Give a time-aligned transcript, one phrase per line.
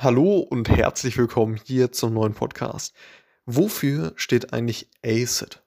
[0.00, 2.94] Hallo und herzlich willkommen hier zum neuen Podcast.
[3.46, 5.60] Wofür steht eigentlich ACID?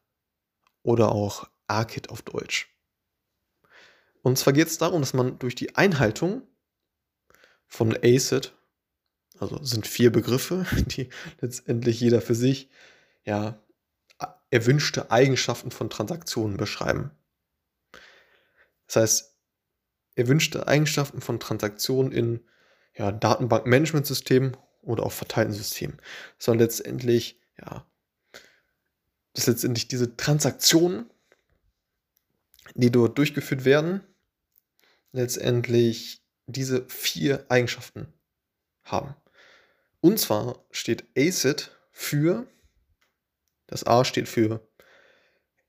[0.83, 2.73] Oder auch ARKID auf Deutsch?
[4.21, 6.43] Und zwar geht es darum, dass man durch die Einhaltung
[7.67, 8.55] von ACID,
[9.37, 11.09] also sind vier Begriffe, die
[11.41, 12.69] letztendlich jeder für sich
[13.25, 13.61] ja
[14.49, 17.11] erwünschte Eigenschaften von Transaktionen beschreiben.
[18.87, 19.37] Das heißt,
[20.15, 22.45] erwünschte Eigenschaften von Transaktionen in
[23.01, 25.99] ja, Datenbankmanagementsystem oder auch verteilten Systemen.
[26.37, 27.85] Sondern letztendlich, ja,
[29.33, 31.09] dass letztendlich diese Transaktionen,
[32.75, 34.01] die dort durchgeführt werden,
[35.13, 38.13] letztendlich diese vier Eigenschaften
[38.83, 39.15] haben.
[39.99, 42.47] Und zwar steht ACID für,
[43.65, 44.67] das A steht für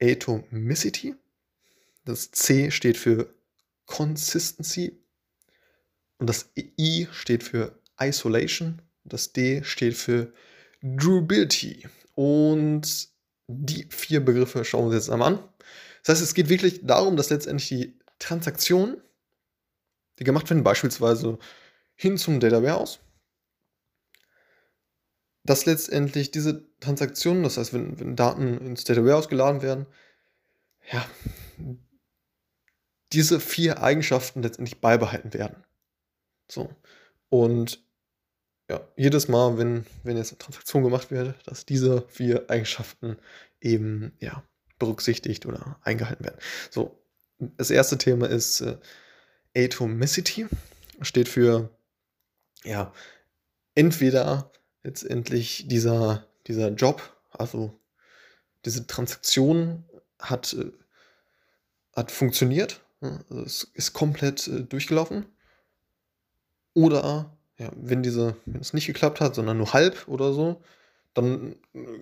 [0.01, 1.15] Atomicity,
[2.05, 3.35] das C steht für
[3.87, 5.02] Consistency
[6.23, 8.81] und das I steht für Isolation.
[9.03, 10.33] Das D steht für
[10.81, 11.89] Durability.
[12.15, 13.09] Und
[13.49, 15.49] die vier Begriffe schauen wir uns jetzt einmal an.
[16.05, 19.03] Das heißt, es geht wirklich darum, dass letztendlich die Transaktionen,
[20.21, 21.41] die gemacht werden, beispielsweise
[21.97, 23.01] hin zum Data Warehouse,
[25.43, 29.87] dass letztendlich diese Transaktionen, das heißt, wenn, wenn Daten ins Data Warehouse geladen werden,
[30.93, 31.05] ja,
[33.13, 35.65] diese vier Eigenschaften letztendlich beibehalten werden.
[36.53, 36.71] So.
[37.31, 37.83] Und
[38.69, 43.17] ja, jedes Mal, wenn, wenn jetzt eine Transaktion gemacht wird, dass diese vier Eigenschaften
[43.61, 44.45] eben ja,
[44.79, 46.39] berücksichtigt oder eingehalten werden.
[46.71, 47.03] So,
[47.39, 48.77] das erste Thema ist äh,
[49.57, 50.47] Atomicity.
[51.01, 51.71] Steht für
[52.65, 52.93] ja,
[53.75, 57.81] entweder letztendlich dieser, dieser Job, also
[58.67, 59.85] diese Transaktion
[60.19, 60.71] hat, äh,
[61.97, 65.27] hat funktioniert, also es ist komplett äh, durchgelaufen
[66.75, 70.63] oder ja, wenn diese, wenn es nicht geklappt hat, sondern nur halb oder so,
[71.15, 71.99] dann äh,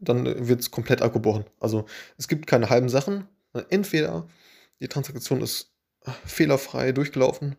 [0.00, 1.44] dann wird es komplett abgebrochen.
[1.60, 1.86] Also
[2.18, 3.28] es gibt keine halben Sachen.
[3.68, 4.28] Entweder
[4.80, 5.72] die Transaktion ist
[6.04, 7.56] äh, fehlerfrei durchgelaufen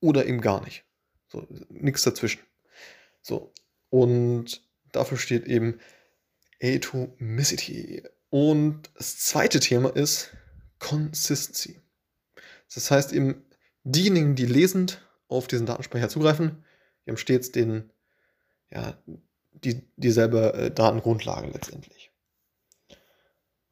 [0.00, 0.84] oder eben gar nicht.
[1.28, 2.40] So, nichts dazwischen.
[3.22, 3.52] So.
[3.90, 4.62] Und
[4.92, 5.78] dafür steht eben
[6.62, 8.02] Atomicity.
[8.30, 10.30] Und das zweite Thema ist
[10.78, 11.80] Consistency.
[12.72, 13.44] Das heißt eben,
[13.84, 16.64] diejenigen, die lesend auf diesen Datenspeicher zugreifen.
[17.04, 17.90] Wir haben stets den,
[18.70, 18.96] ja,
[19.52, 22.10] die, dieselbe äh, Datengrundlage letztendlich.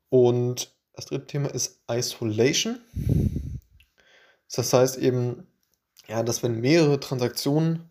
[0.09, 2.81] Und das dritte Thema ist Isolation.
[4.55, 5.47] Das heißt eben,
[6.07, 7.91] ja, dass wenn mehrere Transaktionen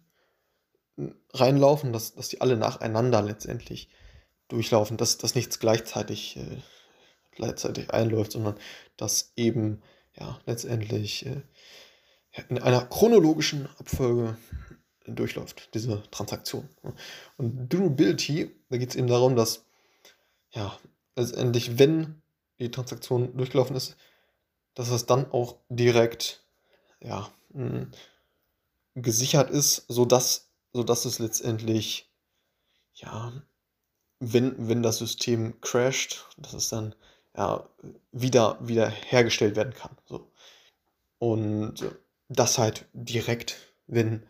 [1.33, 3.89] reinlaufen, dass, dass die alle nacheinander letztendlich
[4.47, 6.57] durchlaufen, dass, dass nichts gleichzeitig, äh,
[7.31, 8.55] gleichzeitig einläuft, sondern
[8.97, 9.81] dass eben
[10.15, 11.41] ja, letztendlich äh,
[12.49, 14.37] in einer chronologischen Abfolge
[15.05, 16.67] durchläuft, diese Transaktion.
[17.37, 19.65] Und Durability, da geht es eben darum, dass
[20.51, 20.77] ja,
[21.15, 22.21] letztendlich, wenn
[22.59, 23.97] die Transaktion durchgelaufen ist,
[24.75, 26.43] dass es dann auch direkt
[26.99, 27.91] ja, hm,
[28.95, 32.11] gesichert ist, sodass, sodass es letztendlich,
[32.93, 33.33] ja,
[34.19, 36.95] wenn, wenn das System crasht, dass es dann
[37.35, 37.67] ja,
[38.11, 39.97] wieder, wieder hergestellt werden kann.
[40.05, 40.31] So.
[41.17, 41.83] Und
[42.29, 44.23] das halt direkt, wenn,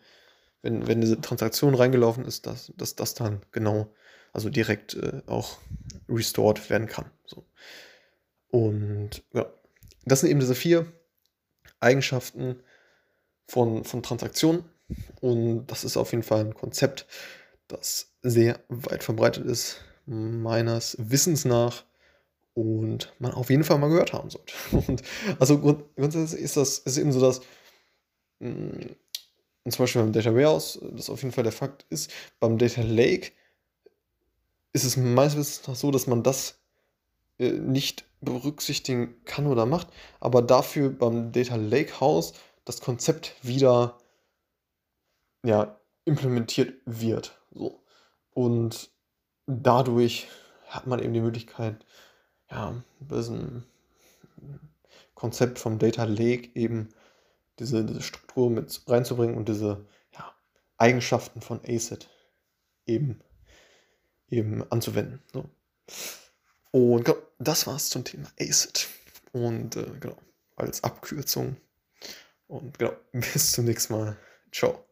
[0.62, 3.92] wenn, wenn diese Transaktion reingelaufen ist, dass, dass das dann genau,
[4.32, 5.58] also direkt äh, auch
[6.08, 7.10] restored werden kann.
[7.26, 7.44] So.
[8.48, 9.46] Und ja,
[10.04, 10.86] das sind eben diese vier
[11.80, 12.62] Eigenschaften
[13.46, 14.64] von, von Transaktionen.
[15.20, 17.06] Und das ist auf jeden Fall ein Konzept,
[17.68, 21.84] das sehr weit verbreitet ist, meines Wissens nach
[22.52, 24.54] und man auf jeden Fall mal gehört haben sollte.
[24.86, 25.02] Und
[25.40, 27.40] also grundsätzlich ist das ist eben so, dass
[28.40, 28.96] und
[29.70, 33.32] zum Beispiel beim Data Warehouse, das auf jeden Fall der Fakt ist, beim Data Lake
[34.72, 36.58] ist es meines Wissens nach so, dass man das
[37.38, 39.88] äh, nicht berücksichtigen kann oder macht,
[40.20, 42.34] aber dafür beim Data Lake House
[42.64, 43.98] das Konzept wieder
[45.44, 47.38] ja, implementiert wird.
[47.52, 47.82] So.
[48.32, 48.90] Und
[49.46, 50.28] dadurch
[50.66, 51.84] hat man eben die Möglichkeit,
[52.50, 53.64] ja, diesem
[55.14, 56.88] Konzept vom Data Lake eben
[57.58, 60.34] diese, diese Struktur mit reinzubringen und diese ja,
[60.76, 62.08] Eigenschaften von ACID
[62.86, 63.20] eben,
[64.28, 65.22] eben anzuwenden.
[65.32, 65.48] So.
[66.70, 68.88] Und genau, das war's zum Thema ACID.
[69.32, 70.16] Und äh, genau,
[70.56, 71.56] als Abkürzung.
[72.46, 74.16] Und genau, bis zum nächsten Mal.
[74.52, 74.84] Ciao.